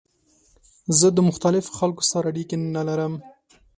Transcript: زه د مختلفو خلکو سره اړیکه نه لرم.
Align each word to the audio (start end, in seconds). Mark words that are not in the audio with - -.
زه 0.99 1.07
د 1.13 1.17
مختلفو 1.29 1.75
خلکو 1.79 2.03
سره 2.11 2.25
اړیکه 2.31 2.55
نه 2.75 2.83
لرم. 2.87 3.13